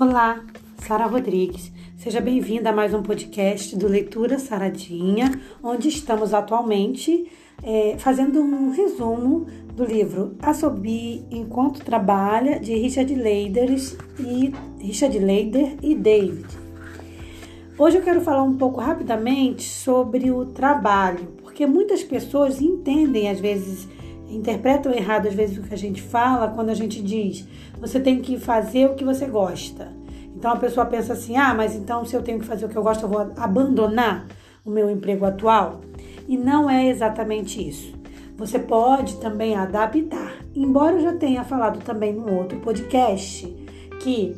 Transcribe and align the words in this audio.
Olá, 0.00 0.42
Sara 0.78 1.04
Rodrigues. 1.04 1.70
Seja 1.98 2.22
bem-vinda 2.22 2.70
a 2.70 2.72
mais 2.72 2.94
um 2.94 3.02
podcast 3.02 3.76
do 3.76 3.86
Leitura 3.86 4.38
Saradinha, 4.38 5.30
onde 5.62 5.88
estamos 5.88 6.32
atualmente 6.32 7.30
é, 7.62 7.96
fazendo 7.98 8.40
um 8.40 8.70
resumo 8.70 9.46
do 9.76 9.84
livro 9.84 10.36
A 10.40 10.54
Sobi 10.54 11.22
Enquanto 11.30 11.84
Trabalha, 11.84 12.58
de 12.58 12.72
Richard 12.72 13.14
Leider 13.14 13.76
e, 14.18 14.54
Richard 14.78 15.18
Leider 15.18 15.76
e 15.82 15.94
David. 15.94 16.48
Hoje 17.76 17.98
eu 17.98 18.02
quero 18.02 18.22
falar 18.22 18.42
um 18.42 18.56
pouco 18.56 18.80
rapidamente 18.80 19.64
sobre 19.64 20.30
o 20.30 20.46
trabalho, 20.46 21.28
porque 21.42 21.66
muitas 21.66 22.02
pessoas 22.02 22.62
entendem, 22.62 23.28
às 23.28 23.38
vezes, 23.38 23.86
interpretam 24.30 24.92
errado 24.92 25.26
às 25.26 25.34
vezes 25.34 25.58
o 25.58 25.62
que 25.62 25.74
a 25.74 25.78
gente 25.78 26.00
fala 26.00 26.48
quando 26.48 26.70
a 26.70 26.74
gente 26.74 27.02
diz 27.02 27.46
você 27.80 27.98
tem 27.98 28.20
que 28.20 28.38
fazer 28.38 28.86
o 28.86 28.94
que 28.94 29.04
você 29.04 29.26
gosta. 29.26 29.92
Então 30.36 30.52
a 30.52 30.56
pessoa 30.56 30.86
pensa 30.86 31.12
assim: 31.12 31.36
ah, 31.36 31.54
mas 31.54 31.74
então 31.74 32.04
se 32.04 32.14
eu 32.14 32.22
tenho 32.22 32.38
que 32.38 32.46
fazer 32.46 32.66
o 32.66 32.68
que 32.68 32.76
eu 32.76 32.82
gosto, 32.82 33.04
eu 33.04 33.08
vou 33.08 33.32
abandonar 33.36 34.26
o 34.64 34.70
meu 34.70 34.90
emprego 34.90 35.24
atual? 35.24 35.80
E 36.28 36.36
não 36.36 36.68
é 36.68 36.86
exatamente 36.86 37.66
isso. 37.66 37.92
Você 38.36 38.58
pode 38.58 39.16
também 39.16 39.54
adaptar. 39.54 40.36
Embora 40.54 40.96
eu 40.96 41.00
já 41.00 41.12
tenha 41.14 41.44
falado 41.44 41.82
também 41.84 42.14
num 42.14 42.38
outro 42.38 42.58
podcast 42.60 43.46
que 44.00 44.34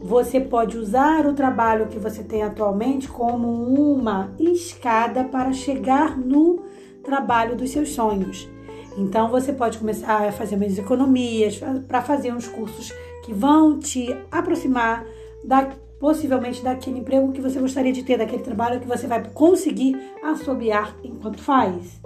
você 0.00 0.38
pode 0.38 0.76
usar 0.76 1.26
o 1.26 1.32
trabalho 1.32 1.86
que 1.86 1.98
você 1.98 2.22
tem 2.22 2.42
atualmente 2.42 3.08
como 3.08 3.48
uma 3.48 4.30
escada 4.38 5.24
para 5.24 5.52
chegar 5.52 6.18
no 6.18 6.64
trabalho 7.02 7.56
dos 7.56 7.70
seus 7.70 7.90
sonhos. 7.90 8.48
Então 8.96 9.30
você 9.30 9.52
pode 9.52 9.78
começar 9.78 10.26
a 10.26 10.32
fazer 10.32 10.56
mais 10.56 10.78
economias 10.78 11.60
para 11.86 12.02
fazer 12.02 12.32
uns 12.32 12.48
cursos 12.48 12.92
que 13.24 13.32
vão 13.32 13.78
te 13.78 14.16
aproximar 14.30 15.04
da 15.44 15.70
possivelmente 15.98 16.62
daquele 16.62 16.98
emprego 16.98 17.32
que 17.32 17.40
você 17.40 17.58
gostaria 17.58 17.92
de 17.92 18.02
ter, 18.02 18.18
daquele 18.18 18.42
trabalho 18.42 18.80
que 18.80 18.86
você 18.86 19.06
vai 19.06 19.22
conseguir 19.30 19.96
assobiar 20.22 20.94
enquanto 21.02 21.40
faz. 21.40 22.00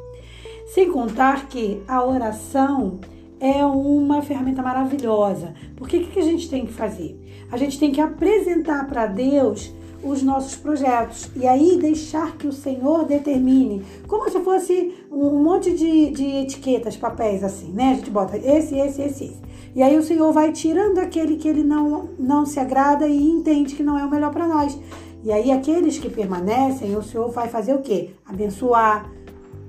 Sem 0.67 0.91
contar 0.91 1.49
que 1.49 1.83
a 1.89 2.05
oração 2.05 3.01
é 3.41 3.65
uma 3.65 4.23
ferramenta 4.23 4.63
maravilhosa. 4.63 5.55
Porque 5.75 5.97
o 5.97 6.07
que 6.07 6.21
a 6.21 6.25
gente 6.25 6.49
tem 6.49 6.67
que 6.67 6.73
fazer? 6.73 7.19
A 7.51 7.57
gente 7.57 7.81
tem 7.81 7.91
que 7.91 8.01
apresentar 8.01 8.87
para 8.87 9.07
Deus 9.07 9.73
os 10.03 10.23
nossos 10.23 10.57
projetos. 10.57 11.31
E 11.37 11.47
aí 11.47 11.79
deixar 11.79 12.37
que 12.37 12.47
o 12.47 12.53
Senhor 12.53 13.05
determine, 13.05 13.83
como 14.07 14.29
se 14.31 14.41
fosse 14.41 14.95
um 15.11 15.43
monte 15.43 15.73
de, 15.73 16.11
de 16.11 16.25
etiquetas, 16.43 16.97
papéis 16.97 17.43
assim, 17.45 17.73
né? 17.73 17.93
A 17.93 17.95
gente 17.95 18.11
bota 18.11 18.37
esse, 18.37 18.79
esse, 18.79 19.03
esse, 19.03 19.25
esse. 19.25 19.37
E 19.75 19.83
aí 19.83 19.97
o 19.97 20.03
Senhor 20.03 20.33
vai 20.33 20.53
tirando 20.53 20.99
aquele 20.99 21.37
que 21.37 21.49
ele 21.49 21.63
não, 21.63 22.09
não 22.19 22.45
se 22.45 22.59
agrada 22.59 23.07
e 23.07 23.23
entende 23.23 23.75
que 23.75 23.83
não 23.83 23.99
é 23.99 24.05
o 24.05 24.11
melhor 24.11 24.33
para 24.33 24.49
nós. 24.49 24.79
E 25.23 25.31
aí 25.31 25.53
aqueles 25.53 25.99
que 25.99 26.09
permanecem, 26.09 26.97
o 26.97 27.03
Senhor 27.03 27.31
vai 27.31 27.49
fazer 27.49 27.75
o 27.75 27.83
quê? 27.83 28.11
Abençoar, 28.27 29.11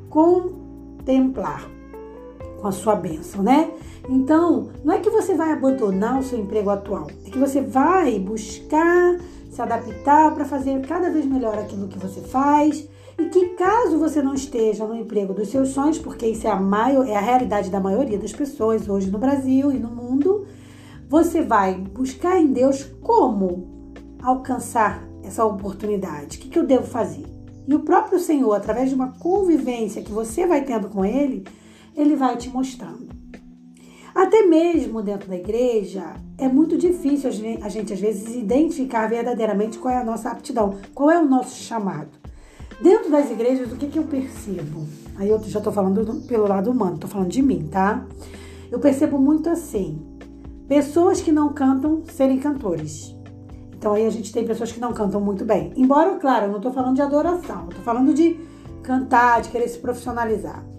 contemplar 0.10 1.70
com 2.60 2.68
a 2.68 2.72
sua 2.72 2.96
bênção, 2.96 3.44
né? 3.44 3.72
Então, 4.10 4.70
não 4.84 4.94
é 4.94 5.00
que 5.00 5.10
você 5.10 5.36
vai 5.36 5.52
abandonar 5.52 6.20
o 6.20 6.24
seu 6.24 6.40
emprego 6.40 6.70
atual, 6.70 7.08
é 7.26 7.30
que 7.30 7.38
você 7.38 7.62
vai 7.62 8.18
buscar 8.18 9.20
se 9.52 9.62
adaptar 9.62 10.34
para 10.34 10.46
fazer 10.46 10.80
cada 10.88 11.10
vez 11.10 11.26
melhor 11.26 11.60
aquilo 11.60 11.90
que 11.90 12.00
você 12.00 12.22
faz 12.22 12.88
e 13.20 13.26
que 13.26 13.50
caso 13.50 14.00
você 14.00 14.22
não 14.22 14.34
esteja 14.34 14.88
no 14.88 14.96
emprego 14.96 15.34
dos 15.34 15.50
seus 15.50 15.70
sonhos, 15.70 16.00
porque 16.00 16.26
isso 16.26 16.48
é 16.48 16.50
a, 16.50 16.56
maior, 16.56 17.06
é 17.06 17.16
a 17.16 17.22
realidade 17.22 17.70
da 17.70 17.80
maioria 17.80 18.18
das 18.18 18.32
pessoas 18.32 18.88
hoje 18.88 19.12
no 19.12 19.20
Brasil 19.20 19.72
e 19.72 19.78
no 19.78 19.90
mundo, 19.90 20.48
você 21.10 21.42
vai 21.42 21.76
buscar 21.76 22.40
em 22.40 22.48
Deus 22.48 22.84
como 23.02 23.94
alcançar 24.24 25.04
essa 25.24 25.46
oportunidade. 25.46 26.38
O 26.38 26.42
que, 26.42 26.50
que 26.50 26.58
eu 26.58 26.66
devo 26.66 26.88
fazer? 26.88 27.26
E 27.68 27.76
o 27.76 27.82
próprio 27.82 28.20
Senhor, 28.20 28.54
através 28.54 28.90
de 28.90 28.96
uma 28.96 29.12
convivência 29.20 30.02
que 30.02 30.12
você 30.12 30.48
vai 30.48 30.64
tendo 30.64 30.88
com 30.88 31.04
Ele, 31.04 31.46
Ele 31.96 32.16
vai 32.16 32.38
te 32.38 32.50
mostrando. 32.50 33.10
Até 34.14 34.44
mesmo 34.44 35.02
dentro 35.02 35.30
da 35.30 35.36
igreja, 35.36 36.16
é 36.38 36.48
muito 36.48 36.78
difícil 36.78 37.30
a 37.30 37.70
gente, 37.70 37.94
às 37.94 38.00
vezes, 38.00 38.36
identificar 38.36 39.08
verdadeiramente 39.08 39.78
qual 39.78 39.94
é 39.94 39.98
a 39.98 40.04
nossa 40.04 40.30
aptidão, 40.30 40.78
qual 40.94 41.10
é 41.10 41.20
o 41.20 41.26
nosso 41.26 41.56
chamado. 41.64 42.10
Dentro 42.82 43.12
das 43.12 43.30
igrejas, 43.30 43.72
o 43.72 43.76
que, 43.76 43.88
que 43.88 44.00
eu 44.00 44.04
percebo? 44.04 44.86
Aí 45.18 45.30
eu 45.30 45.42
já 45.44 45.60
estou 45.60 45.72
falando 45.72 46.04
do, 46.04 46.16
pelo 46.28 46.48
lado 46.48 46.72
humano, 46.72 46.96
estou 46.96 47.10
falando 47.10 47.30
de 47.30 47.42
mim, 47.42 47.68
tá? 47.72 48.06
Eu 48.72 48.80
percebo 48.80 49.20
muito 49.20 49.50
assim: 49.50 50.02
pessoas 50.68 51.22
que 51.22 51.32
não 51.32 51.54
cantam 51.54 52.04
serem 52.06 52.40
cantores. 52.40 53.16
Então 53.78 53.94
aí 53.94 54.06
a 54.06 54.10
gente 54.10 54.34
tem 54.34 54.46
pessoas 54.46 54.72
que 54.72 54.80
não 54.80 54.94
cantam 54.94 55.22
muito 55.22 55.46
bem. 55.46 55.74
Embora, 55.76 56.16
claro, 56.18 56.46
eu 56.46 56.50
não 56.50 56.58
estou 56.58 56.72
falando 56.72 56.96
de 56.96 57.02
adoração, 57.02 57.68
estou 57.70 57.84
falando 57.84 58.14
de 58.14 58.40
cantar, 58.82 59.42
de 59.42 59.50
querer 59.50 59.68
se 59.68 59.78
profissionalizar. 59.78 60.71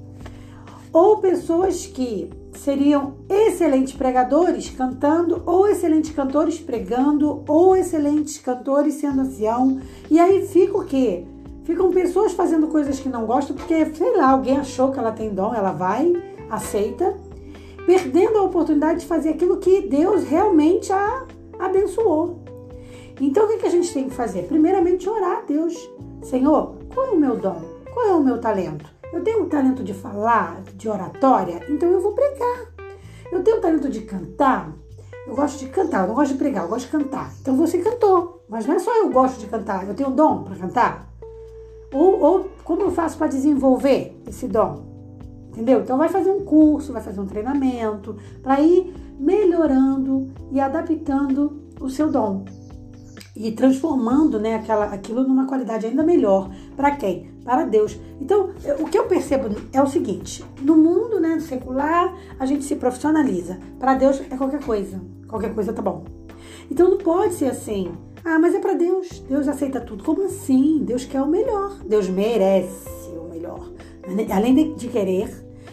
Ou 0.92 1.18
pessoas 1.18 1.86
que 1.86 2.30
seriam 2.52 3.14
excelentes 3.28 3.94
pregadores 3.94 4.70
cantando, 4.70 5.42
ou 5.46 5.66
excelentes 5.66 6.10
cantores 6.10 6.58
pregando, 6.58 7.42
ou 7.48 7.74
excelentes 7.74 8.38
cantores 8.38 8.94
sendo 8.94 9.22
ancião. 9.22 9.80
E 10.10 10.20
aí 10.20 10.46
fica 10.46 10.76
o 10.76 10.84
quê? 10.84 11.24
Ficam 11.64 11.90
pessoas 11.90 12.32
fazendo 12.32 12.66
coisas 12.68 12.98
que 12.98 13.08
não 13.08 13.24
gostam, 13.24 13.56
porque, 13.56 13.86
sei 13.94 14.16
lá, 14.16 14.30
alguém 14.30 14.58
achou 14.58 14.90
que 14.90 14.98
ela 14.98 15.12
tem 15.12 15.32
dom, 15.32 15.54
ela 15.54 15.72
vai, 15.72 16.12
aceita, 16.50 17.16
perdendo 17.86 18.38
a 18.38 18.42
oportunidade 18.42 19.00
de 19.00 19.06
fazer 19.06 19.30
aquilo 19.30 19.58
que 19.58 19.82
Deus 19.82 20.24
realmente 20.24 20.92
a 20.92 21.24
abençoou. 21.58 22.40
Então, 23.20 23.44
o 23.44 23.58
que 23.58 23.66
a 23.66 23.70
gente 23.70 23.92
tem 23.92 24.08
que 24.08 24.14
fazer? 24.14 24.42
Primeiramente, 24.48 25.08
orar 25.08 25.38
a 25.38 25.42
Deus. 25.42 25.74
Senhor, 26.22 26.74
qual 26.92 27.06
é 27.06 27.10
o 27.10 27.16
meu 27.16 27.36
dom? 27.36 27.62
Qual 27.94 28.06
é 28.06 28.12
o 28.12 28.22
meu 28.22 28.40
talento? 28.40 28.91
Eu 29.12 29.22
tenho 29.22 29.42
o 29.42 29.46
talento 29.46 29.84
de 29.84 29.92
falar, 29.92 30.62
de 30.74 30.88
oratória, 30.88 31.62
então 31.68 31.88
eu 31.88 32.00
vou 32.00 32.12
pregar. 32.12 32.72
Eu 33.30 33.42
tenho 33.42 33.58
o 33.58 33.60
talento 33.60 33.88
de 33.88 34.00
cantar, 34.00 34.72
eu 35.26 35.34
gosto 35.34 35.58
de 35.58 35.68
cantar, 35.68 36.02
eu 36.02 36.08
não 36.08 36.14
gosto 36.14 36.32
de 36.32 36.38
pregar, 36.38 36.64
eu 36.64 36.68
gosto 36.68 36.86
de 36.86 36.92
cantar. 36.92 37.32
Então 37.40 37.56
você 37.56 37.78
cantou, 37.78 38.42
mas 38.48 38.66
não 38.66 38.74
é 38.74 38.78
só 38.78 38.96
eu 38.96 39.10
gosto 39.10 39.38
de 39.38 39.46
cantar, 39.46 39.86
eu 39.86 39.94
tenho 39.94 40.08
um 40.08 40.14
dom 40.14 40.44
para 40.44 40.56
cantar. 40.56 41.12
Ou, 41.92 42.20
ou 42.20 42.50
como 42.64 42.82
eu 42.82 42.90
faço 42.90 43.18
para 43.18 43.26
desenvolver 43.26 44.18
esse 44.26 44.48
dom? 44.48 44.90
Entendeu? 45.48 45.80
Então 45.80 45.98
vai 45.98 46.08
fazer 46.08 46.30
um 46.30 46.44
curso, 46.44 46.92
vai 46.92 47.02
fazer 47.02 47.20
um 47.20 47.26
treinamento 47.26 48.16
para 48.42 48.60
ir 48.60 48.94
melhorando 49.18 50.32
e 50.50 50.58
adaptando 50.58 51.62
o 51.78 51.90
seu 51.90 52.10
dom 52.10 52.44
e 53.34 53.50
transformando 53.52 54.38
né, 54.38 54.56
aquela, 54.56 54.86
aquilo 54.86 55.22
numa 55.22 55.46
qualidade 55.46 55.86
ainda 55.86 56.02
melhor. 56.02 56.50
Para 56.76 56.92
quem? 56.92 57.30
Para 57.44 57.64
Deus. 57.64 57.98
Então, 58.20 58.50
o 58.78 58.84
que 58.84 58.98
eu 58.98 59.06
percebo 59.06 59.54
é 59.72 59.82
o 59.82 59.86
seguinte: 59.86 60.44
no 60.60 60.76
mundo 60.76 61.18
né, 61.18 61.40
secular, 61.40 62.14
a 62.38 62.46
gente 62.46 62.64
se 62.64 62.76
profissionaliza. 62.76 63.58
Para 63.78 63.94
Deus 63.94 64.20
é 64.30 64.36
qualquer 64.36 64.62
coisa. 64.62 65.00
Qualquer 65.26 65.54
coisa 65.54 65.72
tá 65.72 65.80
bom. 65.80 66.04
Então 66.70 66.90
não 66.90 66.98
pode 66.98 67.34
ser 67.34 67.46
assim. 67.46 67.92
Ah, 68.24 68.38
mas 68.38 68.54
é 68.54 68.60
para 68.60 68.74
Deus. 68.74 69.20
Deus 69.28 69.48
aceita 69.48 69.80
tudo. 69.80 70.04
Como 70.04 70.24
assim? 70.24 70.78
Deus 70.84 71.04
quer 71.04 71.22
o 71.22 71.26
melhor. 71.26 71.78
Deus 71.84 72.08
merece 72.08 73.10
o 73.10 73.28
melhor. 73.28 73.68
Além 74.32 74.74
de 74.74 74.88
querer, 74.88 75.28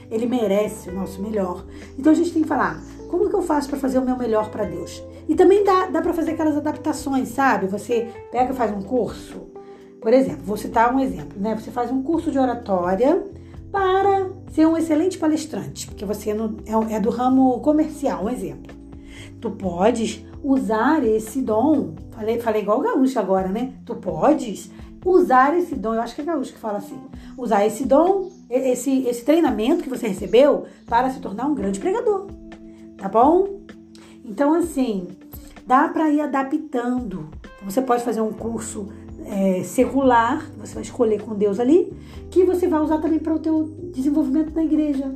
Ele 0.09 0.25
merece 0.25 0.89
o 0.89 0.93
nosso 0.93 1.21
melhor. 1.21 1.65
Então 1.97 2.11
a 2.11 2.15
gente 2.15 2.31
tem 2.31 2.41
que 2.41 2.47
falar: 2.47 2.81
como 3.09 3.29
que 3.29 3.35
eu 3.35 3.41
faço 3.41 3.69
para 3.69 3.79
fazer 3.79 3.99
o 3.99 4.05
meu 4.05 4.17
melhor 4.17 4.49
para 4.49 4.63
Deus? 4.63 5.03
E 5.29 5.35
também 5.35 5.63
dá, 5.63 5.85
dá 5.85 6.01
para 6.01 6.11
fazer 6.11 6.31
aquelas 6.31 6.57
adaptações, 6.57 7.29
sabe? 7.29 7.67
Você 7.67 8.09
pega 8.31 8.53
faz 8.53 8.71
um 8.71 8.81
curso. 8.81 9.47
Por 10.01 10.11
exemplo, 10.11 10.41
vou 10.43 10.57
citar 10.57 10.93
um 10.93 10.99
exemplo, 10.99 11.39
né? 11.39 11.55
Você 11.55 11.71
faz 11.71 11.91
um 11.91 12.01
curso 12.01 12.31
de 12.31 12.37
oratória 12.37 13.23
para 13.71 14.29
ser 14.51 14.65
um 14.65 14.75
excelente 14.75 15.17
palestrante, 15.17 15.85
porque 15.87 16.03
você 16.03 16.33
não, 16.33 16.57
é, 16.65 16.95
é 16.95 16.99
do 16.99 17.09
ramo 17.09 17.59
comercial, 17.59 18.25
um 18.25 18.29
exemplo. 18.29 18.75
Tu 19.39 19.51
podes 19.51 20.25
usar 20.43 21.05
esse 21.05 21.41
dom. 21.41 21.93
Falei, 22.11 22.39
falei 22.39 22.61
igual 22.61 22.79
o 22.79 22.81
gaúcho 22.81 23.19
agora, 23.19 23.47
né? 23.47 23.73
Tu 23.85 23.95
podes 23.95 24.71
usar 25.05 25.57
esse 25.57 25.75
dom, 25.75 25.93
eu 25.93 26.01
acho 26.01 26.15
que 26.15 26.21
é 26.21 26.25
gaúcho 26.25 26.51
que 26.51 26.59
fala 26.59 26.79
assim, 26.79 26.99
usar 27.37 27.65
esse 27.65 27.85
dom, 27.85 28.29
esse, 28.49 29.07
esse 29.07 29.23
treinamento 29.23 29.83
que 29.83 29.89
você 29.89 30.07
recebeu 30.07 30.65
para 30.87 31.09
se 31.09 31.21
tornar 31.21 31.45
um 31.45 31.55
grande 31.55 31.79
pregador 31.79 32.27
tá 32.99 33.07
bom? 33.07 33.61
Então, 34.23 34.53
assim, 34.53 35.07
dá 35.69 35.87
para 35.87 36.09
ir 36.09 36.19
adaptando. 36.19 37.29
Você 37.63 37.79
pode 37.79 38.03
fazer 38.03 38.21
um 38.21 38.33
curso 38.33 38.87
é, 39.23 39.61
secular, 39.61 40.49
que 40.49 40.59
você 40.59 40.73
vai 40.73 40.81
escolher 40.81 41.21
com 41.21 41.35
Deus 41.35 41.59
ali, 41.59 41.93
que 42.31 42.43
você 42.43 42.67
vai 42.67 42.81
usar 42.81 42.97
também 42.97 43.19
para 43.19 43.35
o 43.35 43.37
teu 43.37 43.71
desenvolvimento 43.93 44.51
na 44.55 44.63
igreja. 44.63 45.13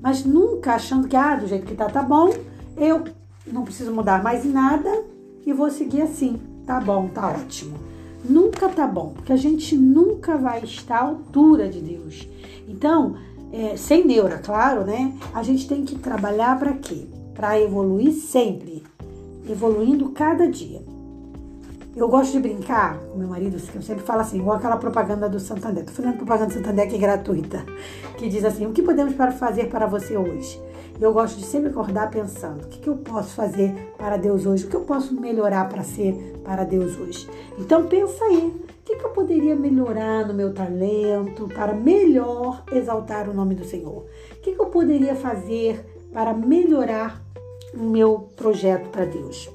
Mas 0.00 0.24
nunca 0.24 0.74
achando 0.74 1.08
que, 1.08 1.16
ah, 1.16 1.34
do 1.34 1.48
jeito 1.48 1.66
que 1.66 1.74
tá, 1.74 1.86
tá 1.86 2.02
bom, 2.02 2.32
eu 2.76 3.02
não 3.44 3.64
preciso 3.64 3.92
mudar 3.92 4.22
mais 4.22 4.44
nada 4.44 4.88
e 5.44 5.52
vou 5.52 5.72
seguir 5.72 6.02
assim. 6.02 6.40
Tá 6.64 6.78
bom, 6.78 7.08
tá 7.08 7.28
ótimo. 7.28 7.76
Nunca 8.24 8.68
tá 8.68 8.86
bom, 8.86 9.12
porque 9.12 9.32
a 9.32 9.36
gente 9.36 9.76
nunca 9.76 10.36
vai 10.36 10.62
estar 10.62 10.98
à 10.98 11.02
altura 11.02 11.68
de 11.68 11.80
Deus. 11.80 12.28
Então, 12.68 13.16
é, 13.52 13.76
sem 13.76 14.06
neura, 14.06 14.38
claro, 14.38 14.84
né? 14.84 15.12
A 15.34 15.42
gente 15.42 15.66
tem 15.66 15.84
que 15.84 15.96
trabalhar 15.98 16.56
para 16.60 16.74
quê? 16.74 17.08
para 17.36 17.60
evoluir 17.60 18.12
sempre, 18.12 18.82
evoluindo 19.48 20.10
cada 20.10 20.48
dia. 20.48 20.82
eu 21.94 22.08
gosto 22.08 22.32
de 22.32 22.40
brincar 22.40 22.98
com 22.98 23.18
meu 23.18 23.28
marido, 23.28 23.58
que 23.58 23.76
eu 23.76 23.82
sempre 23.82 24.04
falo 24.04 24.20
assim, 24.20 24.38
igual 24.38 24.56
aquela 24.56 24.76
propaganda 24.76 25.28
do 25.28 25.40
Santander. 25.40 25.84
Tô 25.84 25.92
fazendo 25.92 26.16
propaganda 26.16 26.48
do 26.48 26.54
Santander 26.54 26.88
que 26.88 26.96
é 26.96 26.98
gratuita, 26.98 27.64
que 28.18 28.28
diz 28.28 28.44
assim: 28.44 28.66
o 28.66 28.72
que 28.72 28.82
podemos 28.82 29.14
fazer 29.38 29.68
para 29.68 29.86
você 29.86 30.16
hoje? 30.16 30.60
Eu 31.00 31.12
gosto 31.12 31.38
de 31.38 31.44
sempre 31.44 31.70
acordar 31.70 32.10
pensando: 32.10 32.64
o 32.64 32.68
que, 32.68 32.80
que 32.80 32.88
eu 32.88 32.96
posso 32.96 33.34
fazer 33.34 33.92
para 33.98 34.16
Deus 34.16 34.46
hoje? 34.46 34.64
O 34.64 34.68
que 34.68 34.76
eu 34.76 34.82
posso 34.82 35.18
melhorar 35.18 35.68
para 35.68 35.82
ser 35.82 36.40
para 36.44 36.64
Deus 36.64 36.98
hoje? 36.98 37.28
Então 37.58 37.86
pensa 37.86 38.24
aí: 38.24 38.54
o 38.56 38.84
que, 38.84 38.96
que 38.96 39.04
eu 39.04 39.10
poderia 39.10 39.54
melhorar 39.54 40.26
no 40.26 40.34
meu 40.34 40.54
talento 40.54 41.48
para 41.48 41.74
melhor 41.74 42.62
exaltar 42.72 43.28
o 43.28 43.34
nome 43.34 43.54
do 43.54 43.64
Senhor? 43.64 44.06
O 44.32 44.40
que, 44.42 44.52
que 44.52 44.60
eu 44.60 44.66
poderia 44.66 45.14
fazer 45.14 45.84
para 46.12 46.32
melhorar 46.32 47.22
o 47.74 47.82
meu 47.84 48.28
projeto 48.36 48.88
para 48.90 49.04
Deus? 49.04 49.48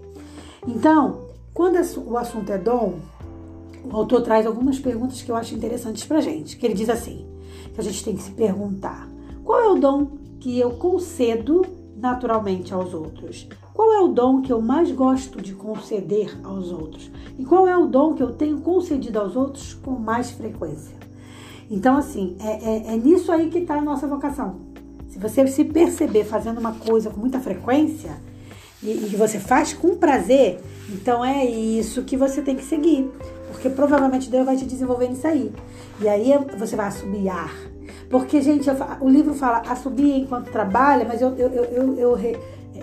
Então, 0.68 1.22
quando 1.54 1.78
o 2.06 2.18
assunto 2.18 2.52
é 2.52 2.58
dom, 2.58 3.00
o 3.84 3.96
autor 3.96 4.22
traz 4.22 4.46
algumas 4.46 4.80
perguntas 4.80 5.22
que 5.22 5.32
eu 5.32 5.36
acho 5.36 5.56
interessantes 5.56 6.04
para 6.04 6.22
gente. 6.22 6.58
Que 6.58 6.66
ele 6.66 6.76
diz 6.76 6.90
assim: 6.90 7.26
que 7.74 7.80
a 7.80 7.84
gente 7.84 8.04
tem 8.04 8.16
que 8.16 8.24
se 8.24 8.32
perguntar 8.32 9.10
qual 9.44 9.60
é 9.60 9.68
o 9.68 9.76
dom 9.76 10.08
que 10.40 10.60
eu 10.60 10.72
concedo 10.72 11.66
naturalmente 11.98 12.74
aos 12.74 12.94
outros? 12.94 13.48
Qual 13.74 13.92
é 13.94 14.00
o 14.00 14.10
dom 14.10 14.42
que 14.42 14.52
eu 14.52 14.62
mais 14.62 14.92
gosto 14.92 15.42
de 15.42 15.54
conceder 15.54 16.38
aos 16.44 16.72
outros? 16.72 17.12
E 17.38 17.44
qual 17.44 17.68
é 17.68 17.76
o 17.76 17.88
dom 17.88 18.14
que 18.14 18.22
eu 18.22 18.32
tenho 18.34 18.62
concedido 18.62 19.20
aos 19.20 19.36
outros 19.36 19.74
com 19.74 19.92
mais 19.92 20.32
frequência? 20.32 20.96
Então, 21.70 21.98
assim, 21.98 22.36
é, 22.40 22.92
é, 22.92 22.94
é 22.94 22.98
nisso 22.98 23.32
aí 23.32 23.50
que 23.50 23.60
está 23.60 23.76
a 23.76 23.82
nossa 23.82 24.08
vocação. 24.08 24.71
Você 25.22 25.46
se 25.48 25.64
perceber 25.64 26.24
fazendo 26.24 26.58
uma 26.58 26.74
coisa 26.74 27.10
com 27.10 27.20
muita 27.20 27.40
frequência 27.40 28.12
e, 28.82 29.12
e 29.14 29.16
você 29.16 29.40
faz 29.40 29.74
com 29.74 29.96
prazer, 29.96 30.60
então 30.90 31.24
é 31.24 31.46
isso 31.46 32.04
que 32.04 32.18
você 32.18 32.42
tem 32.42 32.56
que 32.56 32.64
seguir. 32.64 33.10
Porque 33.52 33.70
provavelmente 33.70 34.30
Deus 34.30 34.46
vai 34.46 34.56
te 34.56 34.66
desenvolver 34.66 35.10
nisso 35.10 35.28
aí. 35.28 35.52
E 36.00 36.08
aí 36.08 36.32
você 36.58 36.76
vai 36.76 36.88
assobiar 36.88 37.52
porque, 38.12 38.42
gente, 38.42 38.70
o 39.00 39.08
livro 39.08 39.34
fala 39.34 39.60
assobia 39.70 40.18
enquanto 40.18 40.52
trabalha, 40.52 41.06
mas 41.08 41.22
eu, 41.22 41.34
eu, 41.38 41.50
eu, 41.50 41.98
eu 41.98 42.18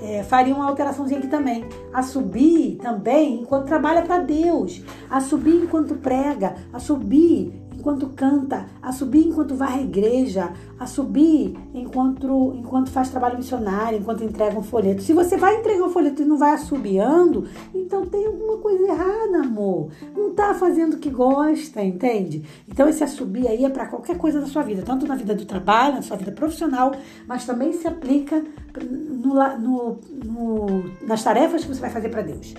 é, 0.03 0.23
faria 0.23 0.55
uma 0.55 0.67
alteraçãozinha 0.67 1.19
aqui 1.19 1.29
também. 1.29 1.67
Assobie 1.93 2.79
também 2.81 3.43
enquanto 3.43 3.67
trabalha 3.67 4.01
para 4.01 4.21
Deus. 4.21 4.83
Assobie 5.11 5.57
enquanto 5.57 5.97
prega. 5.97 6.55
Assobie 6.73 7.53
enquanto 7.79 8.09
canta, 8.09 8.67
a 8.83 8.93
subir 8.93 9.29
enquanto 9.29 9.55
vai 9.55 9.79
à 9.79 9.83
igreja, 9.83 10.53
a 10.79 10.87
subir 10.87 11.57
enquanto, 11.73 12.55
enquanto 12.57 12.91
faz 12.91 13.09
trabalho 13.09 13.39
missionário, 13.39 14.01
enquanto 14.01 14.25
entrega 14.25 14.59
um 14.59 14.63
folheto. 14.63 15.03
Se 15.03 15.13
você 15.13 15.37
vai 15.37 15.57
entregar 15.57 15.85
um 15.85 15.91
folheto 15.91 16.23
e 16.23 16.25
não 16.25 16.37
vai 16.37 16.55
assobiando, 16.55 17.47
então 17.73 18.05
tem 18.05 18.27
alguma 18.27 18.59
coisa 18.59 18.83
errada, 18.83 19.39
amor. 19.39 19.91
Não 20.17 20.35
tá 20.35 20.55
fazendo 20.55 20.95
o 20.95 20.99
que 20.99 21.09
gosta, 21.09 21.83
entende? 21.83 22.45
Então 22.69 22.89
esse 22.89 23.05
assobir 23.05 23.47
aí 23.47 23.65
é 23.65 23.71
para 23.71 23.87
qualquer 23.87 24.19
coisa 24.19 24.41
da 24.41 24.47
sua 24.47 24.63
vida, 24.63 24.83
tanto 24.83 25.07
na 25.07 25.15
vida 25.15 25.35
do 25.35 25.47
trabalho, 25.47 25.95
na 25.95 26.03
sua 26.03 26.17
vida 26.17 26.33
profissional, 26.33 26.93
mas 27.29 27.47
também 27.47 27.73
se 27.73 27.87
aplica 27.87 28.43
no, 28.81 29.35
no, 29.59 30.01
no, 30.25 30.67
nas 31.07 31.23
tarefas 31.23 31.65
que 31.65 31.75
você 31.75 31.81
vai 31.81 31.91
fazer 31.91 32.09
para 32.09 32.23
Deus, 32.23 32.55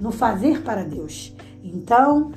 no 0.00 0.10
fazer 0.10 0.62
para 0.62 0.82
Deus. 0.82 1.32
Então, 1.62 2.32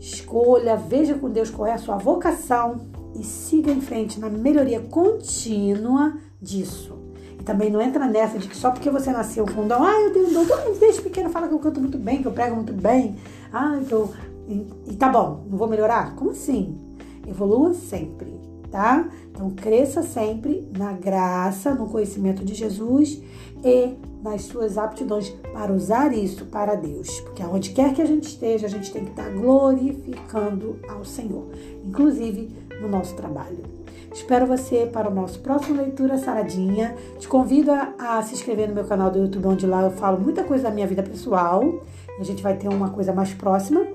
Escolha, 0.00 0.76
veja 0.76 1.14
com 1.14 1.28
Deus 1.28 1.50
qual 1.50 1.68
é 1.68 1.74
a 1.74 1.78
sua 1.78 1.98
vocação 1.98 2.80
e 3.14 3.22
siga 3.22 3.70
em 3.70 3.82
frente 3.82 4.18
na 4.18 4.30
melhoria 4.30 4.80
contínua 4.80 6.16
disso. 6.40 6.98
E 7.38 7.42
também 7.42 7.70
não 7.70 7.82
entra 7.82 8.06
nessa 8.06 8.38
de 8.38 8.48
que 8.48 8.56
só 8.56 8.70
porque 8.70 8.88
você 8.88 9.12
nasceu 9.12 9.44
com 9.44 9.68
dom, 9.68 9.82
ah, 9.82 10.00
eu 10.00 10.12
tenho 10.12 10.28
um 10.28 10.32
dom, 10.32 10.78
desde 10.80 11.02
pequeno 11.02 11.28
fala 11.28 11.48
que 11.48 11.54
eu 11.54 11.58
canto 11.58 11.80
muito 11.80 11.98
bem, 11.98 12.22
que 12.22 12.28
eu 12.28 12.32
prego 12.32 12.56
muito 12.56 12.72
bem, 12.72 13.16
ah, 13.52 13.78
que 13.86 13.92
eu. 13.92 14.10
E, 14.48 14.66
e 14.88 14.96
tá 14.96 15.08
bom, 15.10 15.44
não 15.48 15.58
vou 15.58 15.68
melhorar? 15.68 16.14
Como 16.16 16.30
assim? 16.30 16.78
Evolua 17.28 17.74
sempre, 17.74 18.40
tá? 18.70 19.06
Então 19.30 19.50
cresça 19.50 20.02
sempre 20.02 20.66
na 20.76 20.92
graça, 20.92 21.74
no 21.74 21.86
conhecimento 21.86 22.42
de 22.42 22.54
Jesus 22.54 23.22
e 23.62 23.94
nas 24.22 24.42
suas 24.42 24.76
aptidões 24.76 25.30
para 25.52 25.72
usar 25.72 26.12
isso 26.12 26.46
para 26.46 26.74
Deus. 26.74 27.20
Porque 27.20 27.42
aonde 27.42 27.70
quer 27.70 27.94
que 27.94 28.02
a 28.02 28.06
gente 28.06 28.28
esteja, 28.28 28.66
a 28.66 28.70
gente 28.70 28.92
tem 28.92 29.04
que 29.04 29.10
estar 29.10 29.30
glorificando 29.30 30.78
ao 30.88 31.04
Senhor, 31.04 31.46
inclusive 31.84 32.50
no 32.80 32.88
nosso 32.88 33.14
trabalho. 33.14 33.80
Espero 34.12 34.44
você 34.46 34.86
para 34.92 35.08
o 35.08 35.14
nosso 35.14 35.38
próximo 35.38 35.80
Leitura 35.80 36.18
Saradinha. 36.18 36.96
Te 37.18 37.28
convido 37.28 37.70
a, 37.70 38.20
se 38.22 38.34
inscrever 38.34 38.68
no 38.68 38.74
meu 38.74 38.84
canal 38.84 39.10
do 39.10 39.20
YouTube, 39.20 39.46
onde 39.46 39.66
lá 39.66 39.82
eu 39.82 39.90
falo 39.92 40.20
muita 40.20 40.42
coisa 40.42 40.64
da 40.64 40.70
minha 40.70 40.86
vida 40.86 41.02
pessoal. 41.02 41.62
A 42.18 42.24
gente 42.24 42.42
vai 42.42 42.56
ter 42.56 42.68
uma 42.68 42.90
coisa 42.90 43.12
mais 43.12 43.32
próxima. 43.32 43.86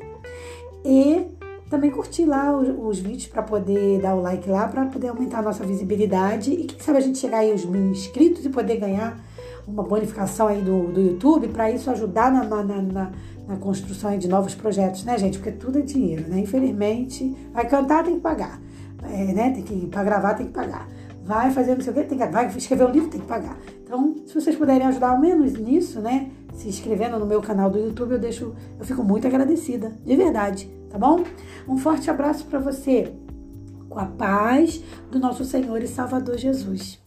E 0.86 1.26
também 1.70 1.92
curtir 1.92 2.26
lá 2.26 2.56
os, 2.58 2.70
os 2.78 3.00
vídeos 3.00 3.28
para 3.28 3.44
poder 3.44 4.00
dar 4.00 4.16
o 4.16 4.22
like 4.22 4.50
lá, 4.50 4.68
para 4.68 4.86
poder 4.86 5.10
aumentar 5.10 5.40
a 5.40 5.42
nossa 5.42 5.66
visibilidade. 5.66 6.52
E 6.52 6.64
quem 6.64 6.80
sabe 6.80 7.00
a 7.00 7.02
gente 7.02 7.18
chegar 7.18 7.40
aí 7.40 7.52
aos 7.52 7.66
mil 7.66 7.92
inscritos 7.92 8.46
e 8.46 8.50
poder 8.50 8.78
ganhar 8.78 9.20
uma 9.68 9.84
bonificação 9.84 10.48
aí 10.48 10.62
do, 10.62 10.92
do 10.92 11.02
YouTube 11.02 11.48
para 11.50 11.72
isso 11.72 11.90
ajudar 11.90 12.32
na, 12.32 12.44
na, 12.44 12.64
na, 12.64 13.12
na 13.48 13.58
construção 13.58 14.18
de 14.18 14.28
novos 14.28 14.56
projetos, 14.56 15.04
né, 15.04 15.18
gente? 15.18 15.38
Porque 15.38 15.52
tudo 15.52 15.80
é 15.80 15.82
dinheiro, 15.82 16.28
né? 16.28 16.40
Infelizmente, 16.40 17.36
vai 17.54 17.68
cantar, 17.68 18.04
tem 18.04 18.16
que 18.16 18.22
pagar. 18.22 18.62
É, 19.04 19.34
né? 19.34 19.52
Tem 19.52 19.64
que, 19.64 19.88
para 19.88 20.04
gravar, 20.04 20.34
tem 20.36 20.48
que 20.48 20.54
pagar. 20.54 20.88
Vai 21.24 21.52
fazer 21.52 21.76
não 21.76 21.82
sei 21.82 21.92
o 21.92 21.96
quê, 21.96 22.04
tem 22.04 22.18
que, 22.18 22.26
vai 22.28 22.48
escrever 22.48 22.86
um 22.86 22.92
livro, 22.92 23.10
tem 23.10 23.20
que 23.20 23.28
pagar. 23.28 23.58
Então, 23.84 24.16
se 24.26 24.34
vocês 24.34 24.56
puderem 24.56 24.86
ajudar 24.88 25.10
ao 25.10 25.20
menos 25.20 25.54
nisso, 25.54 26.00
né? 26.00 26.30
Se 26.54 26.70
inscrevendo 26.70 27.20
no 27.20 27.26
meu 27.26 27.42
canal 27.42 27.70
do 27.70 27.78
YouTube, 27.80 28.14
eu 28.14 28.20
deixo, 28.20 28.56
eu 28.80 28.86
fico 28.86 29.04
muito 29.04 29.28
agradecida, 29.28 29.92
de 30.06 30.16
verdade, 30.16 30.70
tá 30.90 30.98
bom? 30.98 31.24
Um 31.68 31.78
forte 31.78 32.10
abraço 32.10 32.46
para 32.46 32.60
você, 32.60 33.12
com 33.90 34.00
a 34.00 34.06
paz 34.06 34.82
do 35.12 35.20
nosso 35.20 35.44
Senhor 35.44 35.82
e 35.82 35.88
Salvador 35.88 36.38
Jesus. 36.38 37.00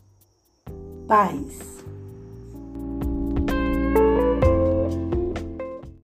Paz. 1.07 1.78